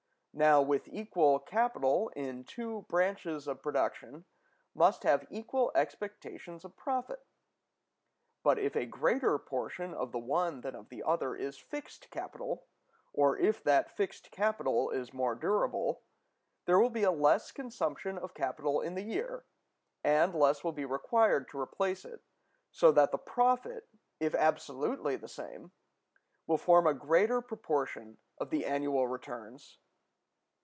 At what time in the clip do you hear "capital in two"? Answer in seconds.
1.39-2.83